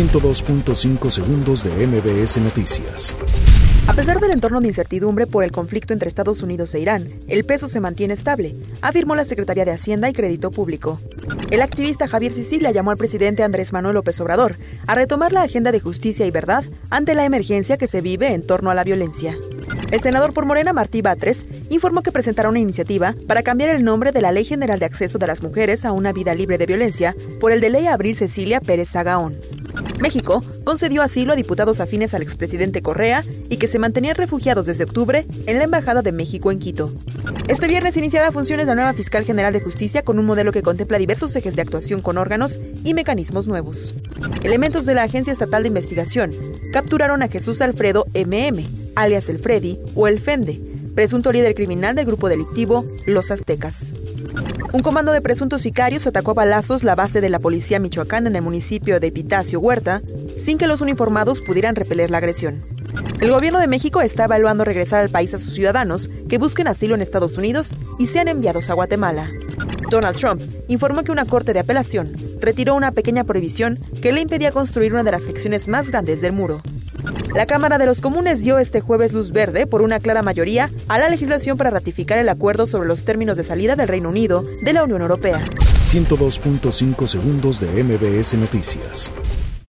[0.00, 3.14] 102.5 segundos de MBS Noticias.
[3.86, 7.44] A pesar del entorno de incertidumbre por el conflicto entre Estados Unidos e Irán, el
[7.44, 10.98] peso se mantiene estable, afirmó la Secretaría de Hacienda y Crédito Público.
[11.50, 15.70] El activista Javier Sicilia llamó al presidente Andrés Manuel López Obrador a retomar la agenda
[15.70, 19.36] de justicia y verdad ante la emergencia que se vive en torno a la violencia.
[19.90, 24.12] El senador por Morena, Martí Batres, informó que presentará una iniciativa para cambiar el nombre
[24.12, 27.14] de la Ley General de Acceso de las Mujeres a una Vida Libre de Violencia
[27.38, 29.36] por el de Ley Abril Cecilia Pérez Zagaón.
[30.00, 34.84] México concedió asilo a diputados afines al expresidente Correa y que se mantenían refugiados desde
[34.84, 36.92] octubre en la Embajada de México en Quito.
[37.48, 40.98] Este viernes iniciará funciones la nueva fiscal general de justicia con un modelo que contempla
[40.98, 43.94] diversos ejes de actuación con órganos y mecanismos nuevos.
[44.42, 46.30] Elementos de la Agencia Estatal de Investigación
[46.72, 52.06] capturaron a Jesús Alfredo MM, alias el Freddy o el Fende, presunto líder criminal del
[52.06, 53.92] grupo delictivo Los Aztecas.
[54.72, 58.36] Un comando de presuntos sicarios atacó a balazos la base de la policía michoacán en
[58.36, 60.00] el municipio de Pitacio Huerta,
[60.38, 62.60] sin que los uniformados pudieran repeler la agresión.
[63.20, 66.94] El gobierno de México está evaluando regresar al país a sus ciudadanos que busquen asilo
[66.94, 69.28] en Estados Unidos y sean enviados a Guatemala.
[69.90, 74.52] Donald Trump informó que una corte de apelación retiró una pequeña prohibición que le impedía
[74.52, 76.62] construir una de las secciones más grandes del muro.
[77.34, 80.98] La Cámara de los Comunes dio este jueves luz verde por una clara mayoría a
[80.98, 84.72] la legislación para ratificar el acuerdo sobre los términos de salida del Reino Unido de
[84.72, 85.44] la Unión Europea.
[85.80, 89.12] 102.5 segundos de MBS Noticias.